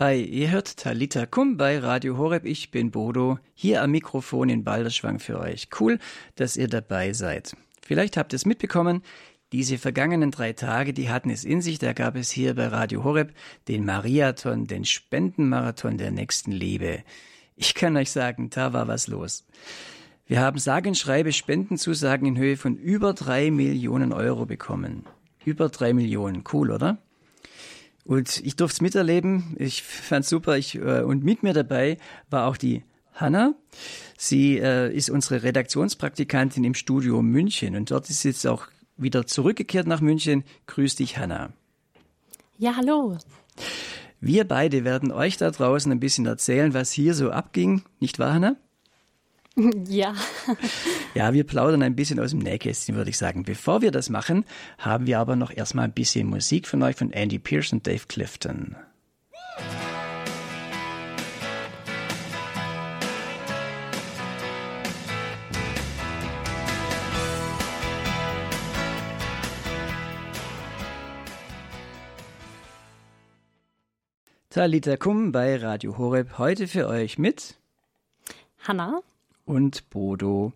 [0.00, 2.44] Hi, ihr hört Talita Kum bei Radio Horeb.
[2.44, 5.70] Ich bin Bodo, hier am Mikrofon in Balderschwang für euch.
[5.80, 5.98] Cool,
[6.36, 7.56] dass ihr dabei seid.
[7.84, 9.02] Vielleicht habt ihr es mitbekommen,
[9.50, 11.80] diese vergangenen drei Tage, die hatten es in sich.
[11.80, 13.34] Da gab es hier bei Radio Horeb
[13.66, 17.02] den Mariathon, den Spendenmarathon der nächsten Liebe.
[17.56, 19.48] Ich kann euch sagen, da war was los.
[20.28, 25.06] Wir haben sage und schreibe Spendenzusagen in Höhe von über drei Millionen Euro bekommen.
[25.44, 26.44] Über drei Millionen.
[26.52, 26.98] Cool, oder?
[28.08, 29.54] Und ich durfte es miterleben.
[29.58, 30.56] Ich fand's super.
[30.56, 31.98] Ich, äh, und mit mir dabei
[32.30, 32.82] war auch die
[33.12, 33.54] Hanna.
[34.16, 39.26] Sie äh, ist unsere Redaktionspraktikantin im Studio München und dort ist sie jetzt auch wieder
[39.26, 40.44] zurückgekehrt nach München.
[40.68, 41.52] Grüß dich, Hanna.
[42.56, 43.18] Ja, hallo.
[44.22, 47.82] Wir beide werden euch da draußen ein bisschen erzählen, was hier so abging.
[48.00, 48.56] Nicht wahr, Hanna?
[49.88, 50.14] Ja.
[51.14, 53.42] Ja, wir plaudern ein bisschen aus dem Nähkästchen, würde ich sagen.
[53.42, 54.44] Bevor wir das machen,
[54.78, 58.02] haben wir aber noch erstmal ein bisschen Musik von euch von Andy Pierce und Dave
[58.06, 58.76] Clifton.
[74.50, 76.38] Talita Kum bei Radio Horeb.
[76.38, 77.56] Heute für euch mit
[78.66, 79.02] Hanna
[79.48, 80.52] und Bodo.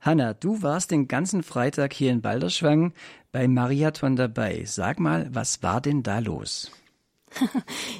[0.00, 2.92] Hanna, du warst den ganzen Freitag hier in Balderschwang
[3.32, 4.64] beim Mariathon dabei.
[4.64, 6.70] Sag mal, was war denn da los?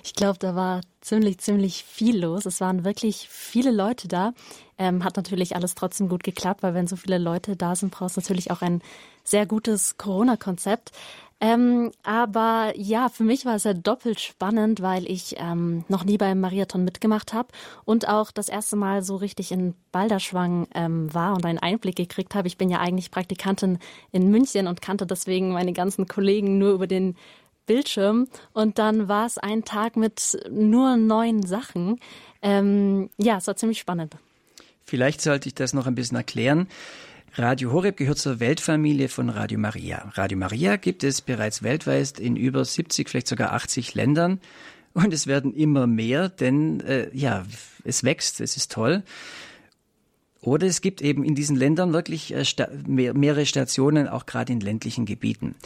[0.04, 2.46] Ich glaube, da war ziemlich, ziemlich viel los.
[2.46, 4.32] Es waren wirklich viele Leute da.
[4.78, 8.16] Ähm, hat natürlich alles trotzdem gut geklappt, weil wenn so viele Leute da sind, brauchst
[8.16, 8.82] du natürlich auch ein
[9.24, 10.92] sehr gutes Corona-Konzept.
[11.38, 16.16] Ähm, aber ja, für mich war es ja doppelt spannend, weil ich ähm, noch nie
[16.16, 17.48] beim Marathon mitgemacht habe
[17.84, 22.34] und auch das erste Mal so richtig in Balderschwang ähm, war und einen Einblick gekriegt
[22.34, 22.48] habe.
[22.48, 23.78] Ich bin ja eigentlich Praktikantin
[24.12, 27.16] in München und kannte deswegen meine ganzen Kollegen nur über den
[27.66, 28.28] Bildschirm.
[28.54, 32.00] Und dann war es ein Tag mit nur neun Sachen.
[32.40, 34.16] Ähm, ja, es war ziemlich spannend.
[34.84, 36.68] Vielleicht sollte ich das noch ein bisschen erklären.
[37.38, 40.10] Radio Horeb gehört zur Weltfamilie von Radio Maria.
[40.14, 44.40] Radio Maria gibt es bereits weltweit in über 70, vielleicht sogar 80 Ländern.
[44.94, 47.44] Und es werden immer mehr, denn äh, ja,
[47.84, 49.02] es wächst, es ist toll.
[50.40, 54.54] Oder es gibt eben in diesen Ländern wirklich äh, sta mehr, mehrere Stationen, auch gerade
[54.54, 55.56] in ländlichen Gebieten.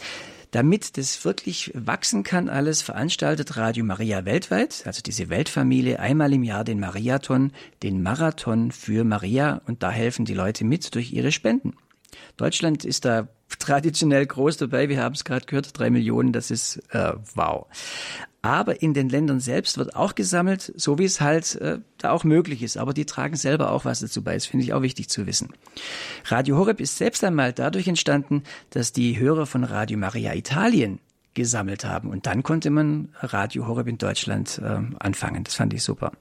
[0.50, 6.42] Damit das wirklich wachsen kann, alles veranstaltet Radio Maria weltweit, also diese Weltfamilie, einmal im
[6.42, 7.52] Jahr den Mariathon,
[7.84, 11.76] den Marathon für Maria und da helfen die Leute mit durch ihre Spenden.
[12.36, 13.28] Deutschland ist da
[13.58, 14.88] traditionell groß dabei.
[14.88, 17.66] Wir haben es gerade gehört, drei Millionen, das ist äh, wow.
[18.42, 22.24] Aber in den Ländern selbst wird auch gesammelt, so wie es halt äh, da auch
[22.24, 22.78] möglich ist.
[22.78, 24.32] Aber die tragen selber auch was dazu bei.
[24.34, 25.50] Das finde ich auch wichtig zu wissen.
[26.24, 31.00] Radio Horeb ist selbst einmal dadurch entstanden, dass die Hörer von Radio Maria Italien
[31.34, 32.08] gesammelt haben.
[32.08, 35.44] Und dann konnte man Radio Horeb in Deutschland äh, anfangen.
[35.44, 36.12] Das fand ich super.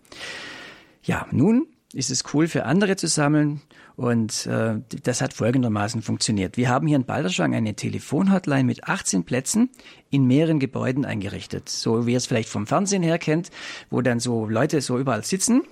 [1.03, 3.61] Ja, nun ist es cool für andere zu sammeln
[3.95, 6.55] und äh, das hat folgendermaßen funktioniert.
[6.55, 9.71] Wir haben hier in Balderschwang eine Telefonhotline mit 18 Plätzen
[10.11, 11.67] in mehreren Gebäuden eingerichtet.
[11.67, 13.49] So wie ihr es vielleicht vom Fernsehen her kennt,
[13.89, 15.63] wo dann so Leute so überall sitzen.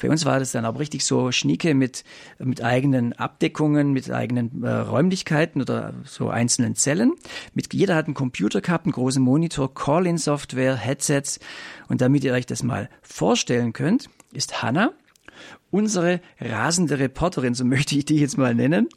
[0.00, 2.04] Bei uns war das dann aber richtig so schnieke mit,
[2.38, 7.14] mit eigenen Abdeckungen, mit eigenen äh, Räumlichkeiten oder so einzelnen Zellen.
[7.52, 11.40] Mit, jeder hat einen Computer gehabt, einen großen Monitor, Call-in-Software, Headsets.
[11.88, 14.92] Und damit ihr euch das mal vorstellen könnt, ist Hannah
[15.70, 18.88] unsere rasende Reporterin, so möchte ich die jetzt mal nennen,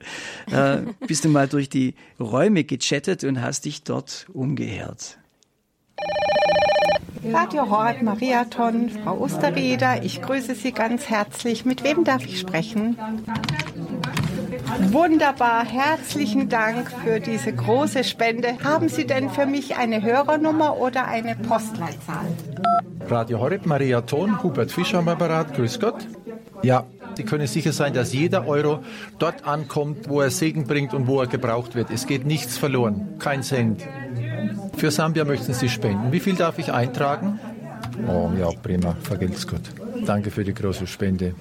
[0.52, 5.18] äh, bist du mal durch die Räume gechattet und hast dich dort umgehört.
[7.24, 11.66] Radio Hort Mariathon, Frau Osterrieder, ich grüße Sie ganz herzlich.
[11.66, 12.98] Mit wem darf ich sprechen?
[14.92, 18.58] Wunderbar, herzlichen Dank für diese große Spende.
[18.64, 22.26] Haben Sie denn für mich eine Hörernummer oder eine Postleitzahl?
[23.08, 26.08] Radio Horeb Mariathon, Hubert Fischer am Apparat, grüß Gott.
[26.64, 26.86] Ja,
[27.16, 28.80] Sie können sicher sein, dass jeder Euro
[29.20, 31.90] dort ankommt, wo er Segen bringt und wo er gebraucht wird.
[31.92, 33.84] Es geht nichts verloren, kein Cent.
[34.78, 36.12] Für Sambia möchten Sie spenden.
[36.12, 37.40] Wie viel darf ich eintragen?
[38.08, 39.62] Oh ja, prima, vergelt's gut.
[40.06, 41.36] Danke für die große Spende.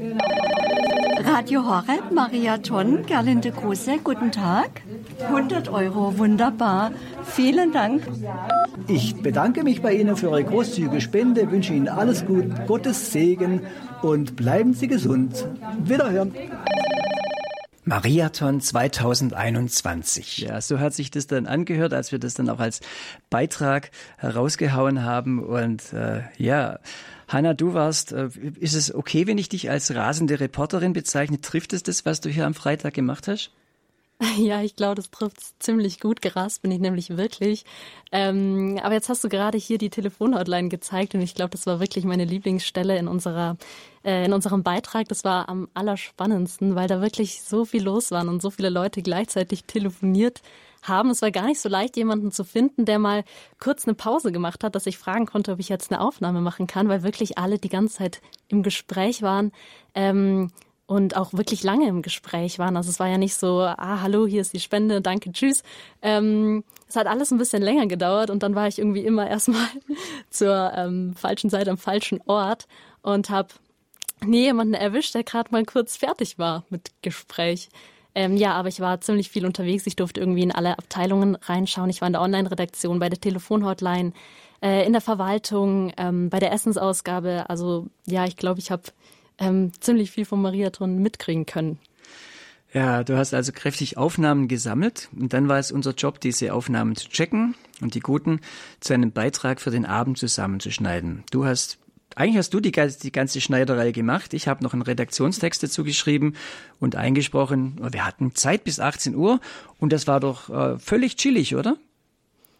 [1.32, 4.82] Radio Horeb, Maria Tonn, Gerlinde Kruse, guten Tag.
[5.20, 6.90] 100 Euro, wunderbar.
[7.24, 8.02] Vielen Dank.
[8.88, 13.62] Ich bedanke mich bei Ihnen für Ihre großzügige Spende, wünsche Ihnen alles gut, Gottes Segen
[14.02, 15.46] und bleiben Sie gesund.
[15.84, 16.34] Wiederhören.
[17.84, 20.38] Mariathon 2021.
[20.38, 22.80] Ja, so hat sich das dann angehört, als wir das dann auch als
[23.30, 25.42] Beitrag herausgehauen haben.
[25.42, 26.80] Und äh, ja,
[27.30, 28.28] Hanna, du warst, äh,
[28.58, 31.40] ist es okay, wenn ich dich als rasende Reporterin bezeichne?
[31.40, 33.52] Trifft es das, was du hier am Freitag gemacht hast?
[34.36, 36.20] Ja, ich glaube, das trifft ziemlich gut.
[36.22, 37.64] Gerast bin ich nämlich wirklich.
[38.12, 41.80] Ähm, aber jetzt hast du gerade hier die Telefonhotline gezeigt und ich glaube, das war
[41.80, 43.56] wirklich meine Lieblingsstelle in unserer
[44.04, 45.08] äh, in unserem Beitrag.
[45.08, 49.02] Das war am allerspannendsten, weil da wirklich so viel los war und so viele Leute
[49.02, 50.42] gleichzeitig telefoniert
[50.82, 51.10] haben.
[51.10, 53.24] Es war gar nicht so leicht, jemanden zu finden, der mal
[53.58, 56.66] kurz eine Pause gemacht hat, dass ich fragen konnte, ob ich jetzt eine Aufnahme machen
[56.66, 59.52] kann, weil wirklich alle die ganze Zeit im Gespräch waren.
[59.94, 60.50] Ähm,
[60.90, 62.76] und auch wirklich lange im Gespräch waren.
[62.76, 65.62] Also es war ja nicht so, ah, hallo, hier ist die Spende, danke, tschüss.
[66.02, 69.68] Ähm, es hat alles ein bisschen länger gedauert und dann war ich irgendwie immer erstmal
[70.30, 72.66] zur ähm, falschen Zeit am falschen Ort
[73.02, 73.50] und habe
[74.24, 77.68] nie jemanden erwischt, der gerade mal kurz fertig war mit Gespräch.
[78.16, 79.86] Ähm, ja, aber ich war ziemlich viel unterwegs.
[79.86, 81.90] Ich durfte irgendwie in alle Abteilungen reinschauen.
[81.90, 84.12] Ich war in der Online-Redaktion, bei der Telefonhotline,
[84.60, 87.44] äh, in der Verwaltung, ähm, bei der Essensausgabe.
[87.48, 88.82] Also ja, ich glaube, ich habe
[89.40, 91.78] ähm, ziemlich viel vom Mariathon mitkriegen können.
[92.72, 96.94] Ja, du hast also kräftig Aufnahmen gesammelt und dann war es unser Job, diese Aufnahmen
[96.94, 98.40] zu checken und die guten
[98.78, 101.24] zu einem Beitrag für den Abend zusammenzuschneiden.
[101.32, 101.78] Du hast
[102.16, 104.34] eigentlich hast du die, die ganze Schneiderei gemacht.
[104.34, 106.34] Ich habe noch einen Redaktionstext dazu geschrieben
[106.80, 107.80] und eingesprochen.
[107.92, 109.40] Wir hatten Zeit bis 18 Uhr
[109.78, 111.76] und das war doch äh, völlig chillig, oder?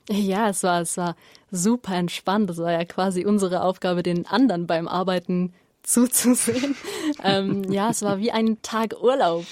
[0.08, 1.16] Ja, es war, es war
[1.50, 2.48] super entspannt.
[2.48, 6.76] Das war ja quasi unsere Aufgabe, den anderen beim Arbeiten zuzusehen.
[7.24, 9.44] ähm, ja, es war wie ein Tag Urlaub.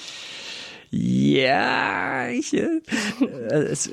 [0.90, 2.80] Ja, ich, äh,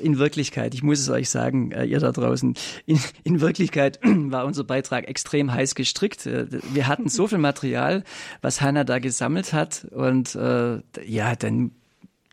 [0.02, 2.54] in Wirklichkeit, ich muss es euch sagen, äh, ihr da draußen,
[2.86, 6.24] in, in Wirklichkeit war unser Beitrag extrem heiß gestrickt.
[6.24, 8.02] Äh, wir hatten so viel Material,
[8.40, 11.72] was Hannah da gesammelt hat und äh, ja, dann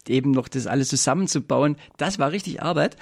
[0.07, 2.95] eben noch das alles zusammenzubauen, das war richtig Arbeit.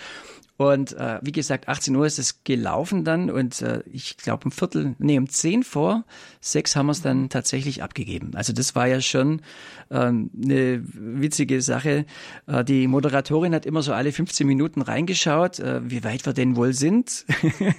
[0.62, 4.52] Und äh, wie gesagt, 18 Uhr ist es gelaufen dann und äh, ich glaube um
[4.52, 6.04] Viertel, nee, um zehn vor
[6.40, 8.32] sechs haben wir es dann tatsächlich abgegeben.
[8.36, 9.42] Also das war ja schon
[9.90, 12.06] ähm, eine witzige Sache.
[12.46, 16.56] Äh, die Moderatorin hat immer so alle 15 Minuten reingeschaut, äh, wie weit wir denn
[16.56, 17.26] wohl sind.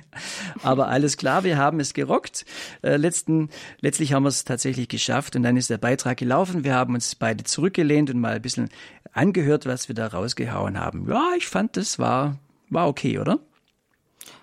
[0.65, 2.45] Aber alles klar, wir haben es gerockt.
[2.83, 3.49] Äh, letzten,
[3.81, 6.65] letztlich haben wir es tatsächlich geschafft und dann ist der Beitrag gelaufen.
[6.65, 8.71] Wir haben uns beide zurückgelehnt und mal ein bisschen
[9.13, 11.09] angehört, was wir da rausgehauen haben.
[11.09, 12.39] Ja, ich fand, das war
[12.73, 13.39] war okay, oder?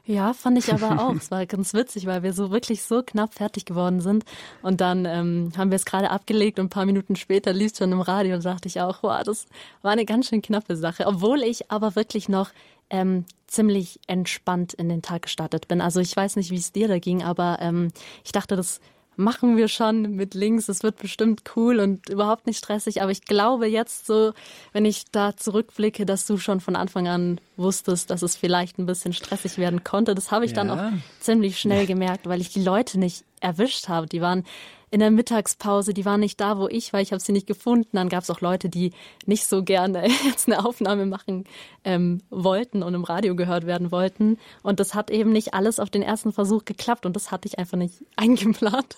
[0.06, 1.16] Ja, fand ich aber auch.
[1.16, 4.26] es war ganz witzig, weil wir so wirklich so knapp fertig geworden sind.
[4.64, 7.78] Und dann ähm, haben wir es gerade abgelegt und ein paar Minuten später lief es
[7.78, 9.46] schon im Radio und dachte ich auch, wow, das
[9.84, 11.06] war eine ganz schön knappe Sache.
[11.06, 12.50] Obwohl ich aber wirklich noch
[12.90, 15.80] ähm, ziemlich entspannt in den Tag gestartet bin.
[15.80, 17.90] Also ich weiß nicht, wie es dir da ging, aber ähm,
[18.24, 18.80] ich dachte, das
[19.20, 23.02] machen wir schon mit links, es wird bestimmt cool und überhaupt nicht stressig.
[23.02, 24.32] Aber ich glaube jetzt so,
[24.72, 28.86] wenn ich da zurückblicke, dass du schon von Anfang an wusstest, dass es vielleicht ein
[28.86, 30.16] bisschen stressig werden konnte.
[30.16, 30.64] Das habe ich ja.
[30.64, 34.08] dann auch ziemlich schnell gemerkt, weil ich die Leute nicht erwischt habe.
[34.08, 34.46] Die waren
[34.92, 37.90] in der Mittagspause, die waren nicht da, wo ich war, ich habe sie nicht gefunden.
[37.94, 38.92] Dann gab es auch Leute, die
[39.26, 41.44] nicht so gerne jetzt eine Aufnahme machen
[41.84, 44.38] ähm, wollten und im Radio gehört werden wollten.
[44.64, 47.60] Und das hat eben nicht alles auf den ersten Versuch geklappt und das hatte ich
[47.60, 48.98] einfach nicht eingeplant.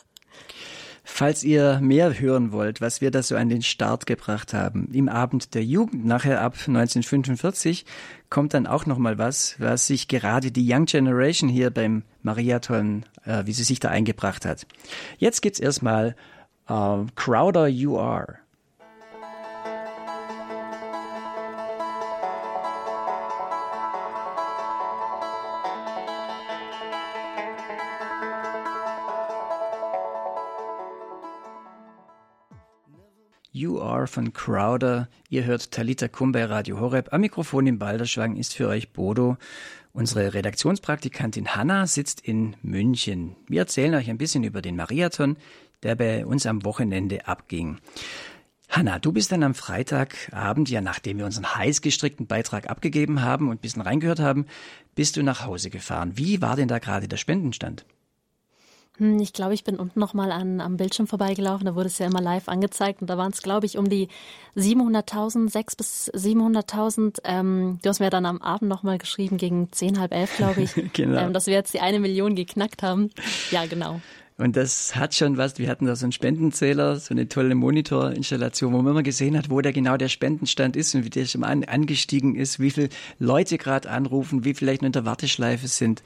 [1.04, 5.10] Falls ihr mehr hören wollt, was wir da so an den Start gebracht haben, im
[5.10, 7.86] Abend der Jugend, nachher ab 1945,
[8.30, 13.06] kommt dann auch noch mal was, was sich gerade die Young Generation hier beim Mariathon,
[13.25, 14.68] äh, wie sie sich da eingebracht hat.
[15.18, 16.16] Jetzt gibt's erstmal
[16.69, 18.38] äh, Crowder You Are.
[33.54, 35.10] You Are von Crowder.
[35.28, 37.12] Ihr hört Talita Kum bei Radio Horeb.
[37.12, 39.36] Am Mikrofon im Balderschwang ist für euch Bodo.
[39.92, 43.36] Unsere Redaktionspraktikantin Hanna sitzt in München.
[43.50, 45.36] Wir erzählen euch ein bisschen über den Mariathon,
[45.84, 47.80] der bei uns am Wochenende abging.
[48.70, 53.50] Hanna, du bist dann am Freitagabend, ja nachdem wir unseren heiß gestrickten Beitrag abgegeben haben
[53.50, 54.46] und ein bisschen reingehört haben,
[54.96, 56.14] bist du nach Hause gefahren.
[56.16, 57.84] Wie war denn da gerade der Spendenstand?
[58.98, 61.66] Hm, ich glaube, ich bin unten nochmal am Bildschirm vorbeigelaufen.
[61.66, 63.02] Da wurde es ja immer live angezeigt.
[63.02, 64.10] Und da waren es, glaube ich, um die
[64.56, 67.19] 700.000, 6 bis 700.000.
[67.24, 70.71] Ähm, du hast mir dann am Abend nochmal geschrieben, gegen 10, halb elf, glaube ich,
[70.94, 71.19] genau.
[71.21, 73.10] ähm, dass wir jetzt die eine Million geknackt haben.
[73.52, 74.02] Ja, genau.
[74.42, 75.60] Und das hat schon was.
[75.60, 79.52] Wir hatten da so einen Spendenzähler, so eine tolle Monitorinstallation, wo man immer gesehen hat,
[79.52, 83.60] wo der genau der Spendenstand ist und wie der schon angestiegen ist, wie viele Leute
[83.60, 86.02] gerade anrufen, wie vielleicht noch in der Warteschleife sind.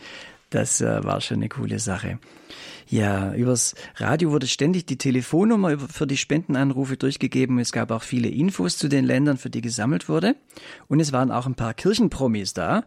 [0.49, 2.19] Das äh, war schon eine coole Sache.
[2.87, 7.57] Ja, übers Radio wurde ständig die Telefonnummer für die Spendenanrufe durchgegeben.
[7.57, 10.35] Es gab auch viele Infos zu den Ländern, für die gesammelt wurde.
[10.87, 12.83] Und es waren auch ein paar Kirchenpromis da.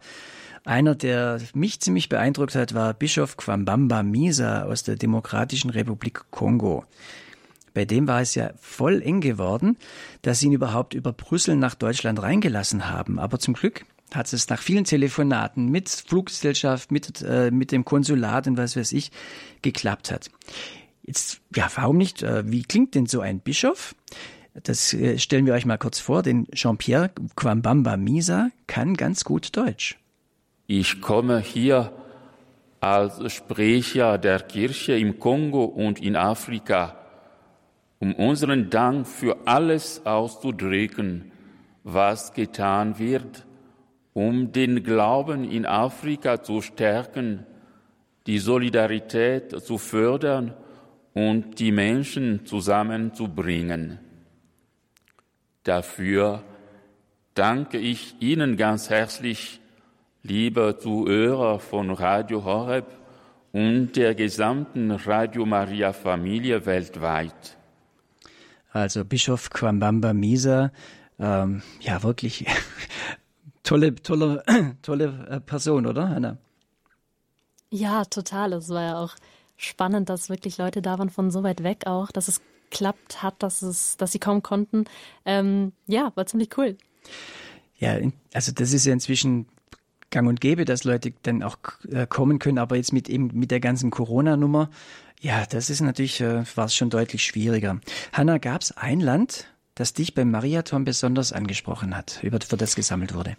[0.63, 6.85] Einer, der mich ziemlich beeindruckt hat, war Bischof Kwambamba Misa aus der Demokratischen Republik Kongo.
[7.73, 9.77] Bei dem war es ja voll eng geworden,
[10.21, 13.19] dass sie ihn überhaupt über Brüssel nach Deutschland reingelassen haben.
[13.19, 18.47] Aber zum Glück hat es nach vielen Telefonaten mit Fluggesellschaft, mit, äh, mit dem Konsulat
[18.47, 19.11] und was weiß ich,
[19.61, 20.29] geklappt hat.
[21.03, 22.23] Jetzt, ja, warum nicht?
[22.23, 23.95] Äh, wie klingt denn so ein Bischof?
[24.63, 29.55] Das äh, stellen wir euch mal kurz vor, denn Jean-Pierre Kwambamba Misa kann ganz gut
[29.55, 29.97] Deutsch.
[30.67, 31.91] Ich komme hier
[32.79, 36.95] als Sprecher der Kirche im Kongo und in Afrika,
[37.99, 41.31] um unseren Dank für alles auszudrücken,
[41.83, 43.45] was getan wird,
[44.13, 47.45] um den Glauben in Afrika zu stärken,
[48.27, 50.53] die Solidarität zu fördern
[51.13, 53.99] und die Menschen zusammenzubringen.
[55.63, 56.43] Dafür
[57.33, 59.59] danke ich Ihnen ganz herzlich,
[60.23, 62.85] liebe Zuhörer von Radio Horeb
[63.51, 67.57] und der gesamten Radio Maria Familie weltweit.
[68.71, 70.71] Also Bischof Kwambamba Misa,
[71.19, 72.45] ähm, ja wirklich
[73.63, 74.43] tolle, tolle,
[74.81, 76.37] tolle äh, Person, oder Hanna?
[77.71, 78.53] Ja, total.
[78.53, 79.15] Es war ja auch
[79.57, 83.41] spannend, dass wirklich Leute da waren von so weit weg auch, dass es geklappt hat,
[83.43, 84.85] dass es, dass sie kaum konnten.
[85.25, 86.77] Ähm, ja, war ziemlich cool.
[87.77, 87.97] Ja,
[88.33, 89.47] also das ist ja inzwischen
[90.11, 91.57] gang und gäbe, dass Leute dann auch
[91.89, 94.69] äh, kommen können, aber jetzt mit eben mit der ganzen Corona-Nummer,
[95.21, 97.79] ja, das ist natürlich, äh, war es schon deutlich schwieriger.
[98.13, 102.75] Hanna, gab es ein Land, das dich beim Mariathon besonders angesprochen hat, über für das
[102.75, 103.35] gesammelt wurde?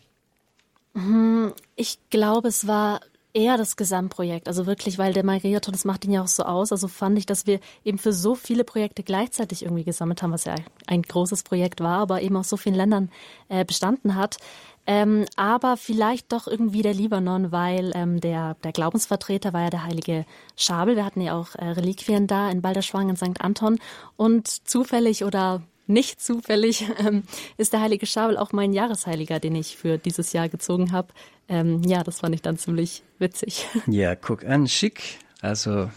[0.95, 3.01] Hm, ich glaube, es war
[3.33, 4.49] eher das Gesamtprojekt.
[4.49, 6.73] Also wirklich, weil der Mariathon, das macht ihn ja auch so aus.
[6.73, 10.45] Also fand ich, dass wir eben für so viele Projekte gleichzeitig irgendwie gesammelt haben, was
[10.45, 10.57] ja
[10.87, 13.11] ein großes Projekt war, aber eben aus so vielen Ländern
[13.49, 14.39] äh, bestanden hat.
[14.87, 19.85] Ähm, aber vielleicht doch irgendwie der Libanon, weil ähm, der, der Glaubensvertreter war ja der
[19.85, 20.25] heilige
[20.57, 20.97] Schabel.
[20.97, 23.41] Wir hatten ja auch äh, Reliquien da in Balderschwang in St.
[23.41, 23.79] Anton.
[24.17, 27.25] Und zufällig oder nicht zufällig ähm,
[27.57, 31.09] ist der heilige Schabel auch mein Jahresheiliger, den ich für dieses Jahr gezogen habe.
[31.49, 33.67] Ähm, ja, das fand ich dann ziemlich witzig.
[33.87, 35.19] Ja, guck an, schick.
[35.43, 35.91] Also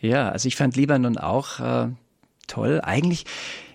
[0.00, 1.88] ja, also ich fand Libanon auch äh,
[2.46, 2.80] toll.
[2.82, 3.24] Eigentlich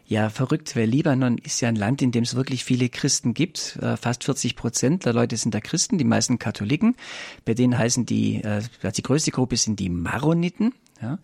[0.07, 3.77] ja, verrückt, weil Libanon ist ja ein Land, in dem es wirklich viele Christen gibt.
[3.81, 6.95] Äh, fast 40 Prozent der Leute sind da Christen, die meisten Katholiken.
[7.43, 8.61] Bei denen heißen die, äh,
[8.95, 10.73] die größte Gruppe sind die Maroniten.
[11.01, 11.19] Ja.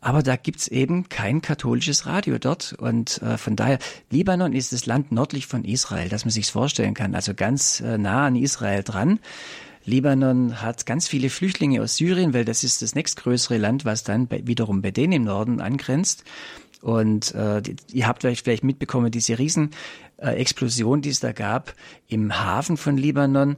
[0.00, 2.72] Aber da gibt's eben kein katholisches Radio dort.
[2.72, 3.78] Und äh, von daher,
[4.10, 7.14] Libanon ist das Land nördlich von Israel, dass man sich's vorstellen kann.
[7.14, 9.20] Also ganz äh, nah an Israel dran.
[9.84, 14.26] Libanon hat ganz viele Flüchtlinge aus Syrien, weil das ist das nächstgrößere Land, was dann
[14.26, 16.24] bei, wiederum bei denen im Norden angrenzt.
[16.82, 21.74] Und äh, ihr habt vielleicht, vielleicht mitbekommen, diese Riesenexplosion, äh, die es da gab
[22.06, 23.56] im Hafen von Libanon.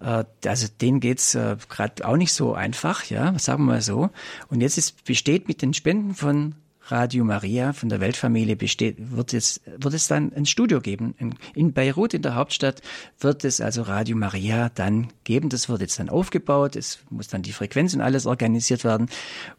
[0.00, 4.10] Äh, also denen geht's äh, gerade auch nicht so einfach, ja, sagen wir mal so.
[4.48, 6.54] Und jetzt ist, besteht mit den Spenden von
[6.88, 11.14] Radio Maria von der Weltfamilie besteht, wird es, wird es dann ein Studio geben.
[11.54, 12.82] In Beirut, in der Hauptstadt,
[13.18, 15.48] wird es also Radio Maria dann geben.
[15.48, 16.76] Das wird jetzt dann aufgebaut.
[16.76, 19.08] Es muss dann die Frequenz und alles organisiert werden.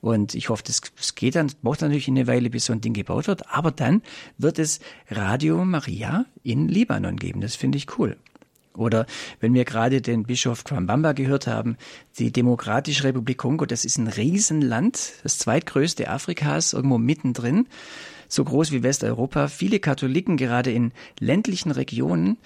[0.01, 2.93] Und ich hoffe, das, das geht dann, braucht natürlich eine Weile, bis so ein Ding
[2.93, 3.49] gebaut wird.
[3.49, 4.01] Aber dann
[4.37, 4.79] wird es
[5.09, 7.41] Radio Maria in Libanon geben.
[7.41, 8.17] Das finde ich cool.
[8.77, 9.05] Oder
[9.39, 11.77] wenn wir gerade den Bischof Kwambamba gehört haben,
[12.19, 17.67] die Demokratische Republik Kongo, das ist ein Riesenland, das zweitgrößte Afrikas, irgendwo mittendrin,
[18.27, 19.47] so groß wie Westeuropa.
[19.47, 22.37] Viele Katholiken, gerade in ländlichen Regionen,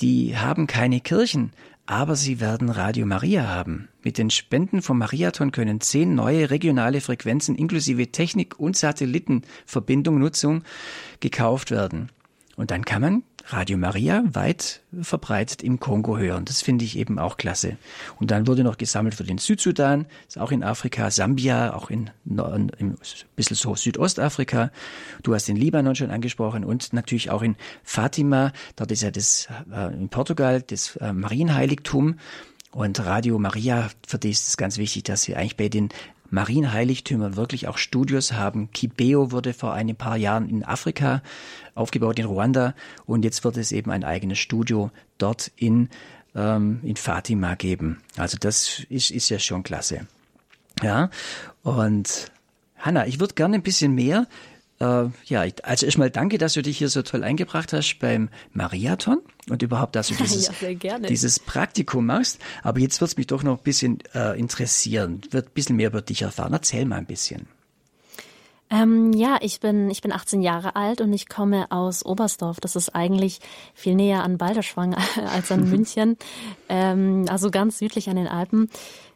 [0.00, 1.52] die haben keine Kirchen,
[1.86, 3.88] aber sie werden Radio Maria haben.
[4.02, 10.62] Mit den Spenden vom Mariathon können zehn neue regionale Frequenzen inklusive Technik und Satellitenverbindung Nutzung
[11.18, 12.10] gekauft werden.
[12.56, 16.44] Und dann kann man Radio Maria weit verbreitet im Kongo hören.
[16.44, 17.76] Das finde ich eben auch klasse.
[18.18, 22.10] Und dann wurde noch gesammelt für den Südsudan, ist auch in Afrika, Sambia, auch in,
[22.24, 22.38] in,
[22.78, 22.98] in ein
[23.34, 24.70] bisschen so Südostafrika.
[25.22, 28.52] Du hast den Libanon schon angesprochen und natürlich auch in Fatima.
[28.76, 32.16] Dort ist ja das äh, in Portugal das äh, Marienheiligtum.
[32.72, 35.88] Und Radio Maria, für die ist es ganz wichtig, dass sie eigentlich bei den
[36.30, 38.70] Marienheiligtümern wirklich auch Studios haben.
[38.72, 41.22] Kibeo wurde vor ein paar Jahren in Afrika
[41.74, 42.74] aufgebaut, in Ruanda.
[43.06, 45.88] Und jetzt wird es eben ein eigenes Studio dort in,
[46.34, 48.00] ähm, in Fatima geben.
[48.16, 50.06] Also das ist, ist ja schon klasse.
[50.82, 51.10] Ja,
[51.62, 52.30] und
[52.78, 54.26] Hanna, ich würde gerne ein bisschen mehr
[54.80, 59.18] äh, ja, also erstmal danke, dass du dich hier so toll eingebracht hast beim Mariathon
[59.48, 60.50] und überhaupt, dass du dieses,
[60.82, 62.40] ja, dieses Praktikum machst.
[62.62, 65.88] Aber jetzt wird es mich doch noch ein bisschen äh, interessieren, wird ein bisschen mehr
[65.88, 66.52] über dich erfahren.
[66.52, 67.46] Erzähl mal ein bisschen.
[68.72, 72.60] Ähm, ja, ich bin, ich bin 18 Jahre alt und ich komme aus Oberstdorf.
[72.60, 73.40] Das ist eigentlich
[73.74, 74.94] viel näher an Balderschwang
[75.34, 76.16] als an München,
[76.68, 78.70] ähm, also ganz südlich an den Alpen.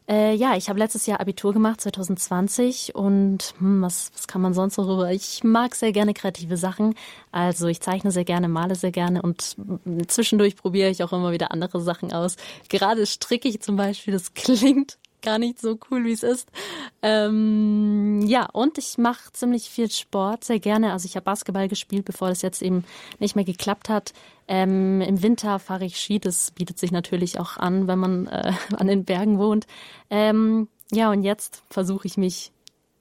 [0.07, 2.95] Äh, ja, ich habe letztes Jahr Abitur gemacht, 2020.
[2.95, 5.11] Und hm, was, was kann man sonst so rüber?
[5.13, 6.95] Ich mag sehr gerne kreative Sachen.
[7.33, 9.57] Also ich zeichne sehr gerne, male sehr gerne und
[10.09, 12.37] zwischendurch probiere ich auch immer wieder andere Sachen aus.
[12.69, 16.49] Gerade stricke ich zum Beispiel, das klingt gar nicht so cool, wie es ist.
[17.03, 20.93] Ähm, ja, und ich mache ziemlich viel Sport, sehr gerne.
[20.93, 22.85] Also ich habe Basketball gespielt, bevor das jetzt eben
[23.19, 24.13] nicht mehr geklappt hat.
[24.47, 28.53] Ähm, Im Winter fahre ich Ski, das bietet sich natürlich auch an, wenn man äh,
[28.77, 29.67] an den Bergen wohnt.
[30.11, 32.53] Ähm, ja, und jetzt versuche ich mich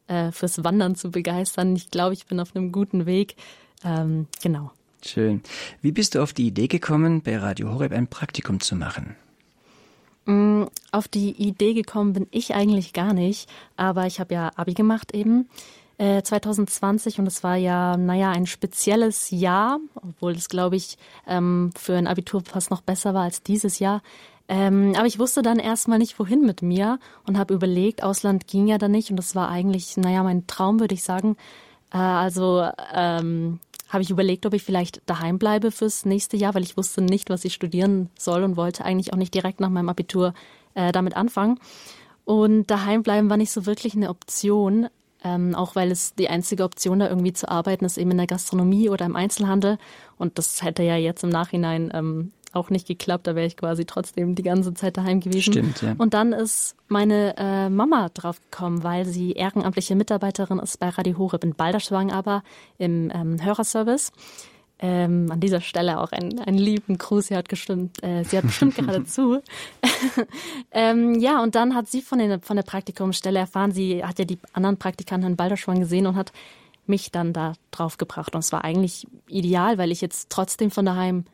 [0.08, 1.76] äh, fürs Wandern zu begeistern.
[1.76, 3.36] Ich glaube, ich bin auf einem guten Weg.
[3.84, 4.72] Ähm, genau.
[5.06, 5.42] Schön.
[5.82, 9.18] Wie bist du auf die Idee gekommen, bei Radio Horeb ein Praktikum zu machen?
[10.26, 14.74] Mm, auf die Idee gekommen bin ich eigentlich gar nicht, aber ich habe ja Abi
[14.74, 15.50] gemacht eben.
[16.00, 21.70] 2020 äh, und es war ja, naja, ein spezielles Jahr, obwohl es, glaube ich, ähm,
[21.78, 24.02] für ein Abitur fast noch besser war als dieses Jahr.
[24.48, 28.68] Ähm, aber ich wusste dann erstmal nicht, wohin mit mir und habe überlegt, Ausland ging
[28.68, 31.38] ja dann nicht und das war eigentlich, naja, mein Traum, würde ich sagen.
[31.94, 33.60] Äh, also ähm,
[33.94, 37.30] habe ich überlegt, ob ich vielleicht daheim bleibe fürs nächste Jahr, weil ich wusste nicht,
[37.30, 40.34] was ich studieren soll und wollte eigentlich auch nicht direkt nach meinem Abitur
[40.74, 41.60] äh, damit anfangen.
[42.26, 44.88] Und daheim bleiben war nicht so wirklich eine Option,
[45.24, 48.28] ähm, auch weil es die einzige Option da irgendwie zu arbeiten ist eben in der
[48.28, 49.78] Gastronomie oder im Einzelhandel.
[50.18, 53.28] Und das hätte ja jetzt im Nachhinein ähm, auch nicht geklappt.
[53.28, 55.54] Da wäre ich quasi trotzdem die ganze Zeit daheim gewesen.
[55.54, 55.96] Stimmt, ja.
[55.98, 61.18] Und dann ist meine äh, Mama drauf gekommen, weil sie ehrenamtliche Mitarbeiterin ist bei Radio
[61.18, 62.44] Horeb in Balderschwang, aber
[62.78, 64.12] im ähm, Hörerservice.
[64.80, 67.28] Ähm, an dieser Stelle auch einen, einen lieben Gruß.
[67.28, 69.42] Sie hat gestimmt, äh, sie hat bestimmt gerade zu.
[70.72, 73.72] ähm, ja, und dann hat sie von, den, von der Praktikumsstelle erfahren.
[73.72, 76.34] Sie hat ja die anderen Praktikanten in Balderschwang gesehen und hat
[76.86, 78.36] mich dann da drauf gebracht.
[78.36, 81.26] Und es war eigentlich ideal, weil ich jetzt trotzdem von daheim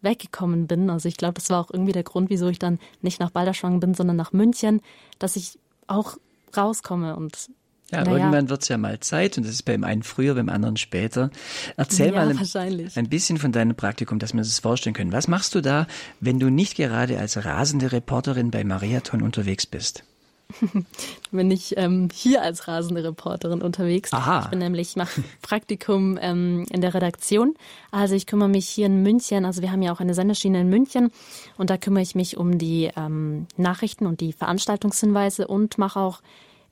[0.00, 0.90] weggekommen bin.
[0.90, 3.80] Also ich glaube, das war auch irgendwie der Grund, wieso ich dann nicht nach Balderschwang
[3.80, 4.80] bin, sondern nach München,
[5.18, 6.16] dass ich auch
[6.56, 7.50] rauskomme und
[7.90, 8.18] ja, naja.
[8.18, 11.30] irgendwann wird's ja mal Zeit und das ist beim einen früher, beim anderen später.
[11.78, 15.12] Erzähl ja, mal ein, ein, bisschen von deinem Praktikum, dass wir uns das vorstellen können.
[15.12, 15.86] Was machst du da,
[16.20, 20.04] wenn du nicht gerade als rasende Reporterin bei Mariathon unterwegs bist?
[21.30, 24.12] bin ich ähm, hier als rasende Reporterin unterwegs.
[24.12, 24.42] Aha.
[24.44, 27.54] Ich bin nämlich, mache Praktikum ähm, in der Redaktion.
[27.90, 30.68] Also ich kümmere mich hier in München, also wir haben ja auch eine Senderschiene in
[30.68, 31.10] München
[31.56, 36.20] und da kümmere ich mich um die ähm, Nachrichten und die Veranstaltungshinweise und mache auch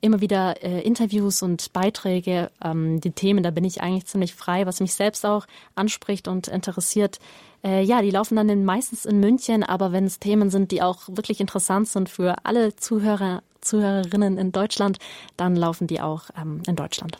[0.00, 2.50] immer wieder äh, Interviews und Beiträge.
[2.62, 6.48] Ähm, die Themen, da bin ich eigentlich ziemlich frei, was mich selbst auch anspricht und
[6.48, 7.18] interessiert.
[7.64, 11.00] Äh, ja, die laufen dann meistens in München, aber wenn es Themen sind, die auch
[11.08, 14.98] wirklich interessant sind für alle Zuhörer, Zuhörerinnen in Deutschland,
[15.36, 17.18] dann laufen die auch ähm, in Deutschland.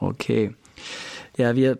[0.00, 0.54] Okay.
[1.36, 1.78] Ja, wir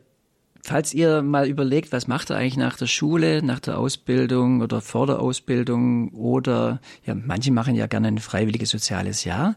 [0.67, 4.81] Falls ihr mal überlegt, was macht er eigentlich nach der Schule, nach der Ausbildung oder
[4.81, 9.57] vor der Ausbildung oder ja, manche machen ja gerne ein freiwilliges soziales Jahr.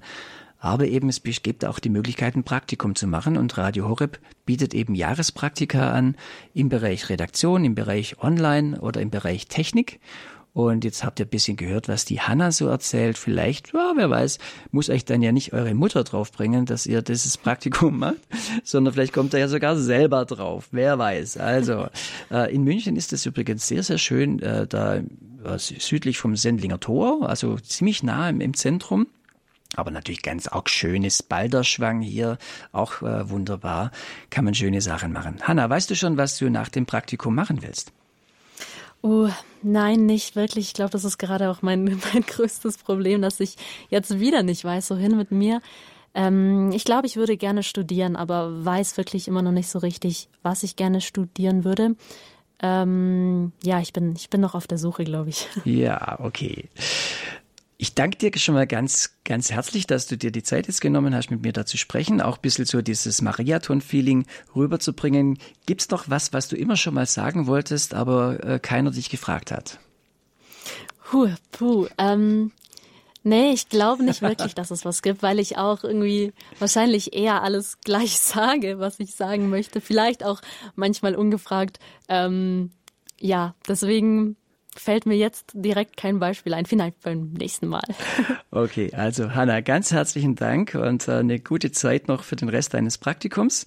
[0.59, 4.73] Aber eben es gibt auch die Möglichkeit, ein Praktikum zu machen und Radio Horeb bietet
[4.73, 6.17] eben Jahrespraktika an
[6.53, 10.01] im Bereich Redaktion, im Bereich Online oder im Bereich Technik.
[10.57, 13.19] Und jetzt habt ihr ein bisschen gehört, was die Hanna so erzählt.
[13.19, 14.39] Vielleicht, ja, wer weiß,
[14.71, 18.17] muss euch dann ja nicht eure Mutter draufbringen, dass ihr dieses Praktikum macht,
[18.63, 20.69] sondern vielleicht kommt er ja sogar selber drauf.
[20.71, 21.37] Wer weiß.
[21.37, 21.89] Also,
[22.31, 25.03] äh, in München ist es übrigens sehr, sehr schön, äh, da äh,
[25.59, 29.05] südlich vom Sendlinger Tor, also ziemlich nah im, im Zentrum.
[29.75, 32.39] Aber natürlich ganz auch schönes Balderschwang hier,
[32.71, 33.91] auch äh, wunderbar,
[34.31, 35.35] kann man schöne Sachen machen.
[35.43, 37.93] Hanna, weißt du schon, was du nach dem Praktikum machen willst?
[39.01, 39.29] Oh,
[39.61, 40.67] nein, nicht wirklich.
[40.67, 41.83] Ich glaube, das ist gerade auch mein,
[42.13, 43.55] mein größtes Problem, dass ich
[43.89, 45.61] jetzt wieder nicht weiß, wohin mit mir.
[46.13, 50.29] Ähm, ich glaube, ich würde gerne studieren, aber weiß wirklich immer noch nicht so richtig,
[50.41, 51.95] was ich gerne studieren würde.
[52.59, 55.47] Ähm, ja, ich bin, ich bin noch auf der Suche, glaube ich.
[55.65, 56.69] Ja, okay.
[57.79, 61.13] Ich danke dir schon mal ganz, ganz herzlich, dass du dir die Zeit jetzt genommen
[61.13, 65.37] hast, mit mir da zu sprechen, auch ein bisschen so dieses Mariathon-Feeling rüberzubringen.
[65.67, 69.51] Gibt's noch was, was du immer schon mal sagen wolltest, aber äh, keiner dich gefragt
[69.51, 69.79] hat?
[71.03, 72.51] Puh, puh, ähm,
[73.21, 77.43] nee, ich glaube nicht wirklich, dass es was gibt, weil ich auch irgendwie wahrscheinlich eher
[77.43, 79.81] alles gleich sage, was ich sagen möchte.
[79.81, 80.41] Vielleicht auch
[80.75, 81.77] manchmal ungefragt.
[82.09, 82.71] Ähm,
[83.19, 84.35] ja, deswegen
[84.79, 86.65] fällt mir jetzt direkt kein Beispiel ein.
[86.65, 87.83] Vielleicht beim nächsten Mal.
[88.49, 92.73] Okay, also Hanna, ganz herzlichen Dank und äh, eine gute Zeit noch für den Rest
[92.73, 93.65] deines Praktikums.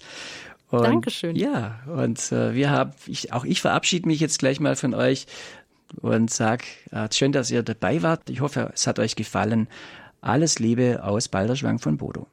[0.69, 1.35] Und, Dankeschön.
[1.35, 5.27] Ja, und äh, wir haben, ich, auch ich verabschiede mich jetzt gleich mal von euch
[6.01, 8.29] und sag, äh, schön, dass ihr dabei wart.
[8.29, 9.67] Ich hoffe, es hat euch gefallen.
[10.21, 12.27] Alles Liebe aus Balderschwang von Bodo.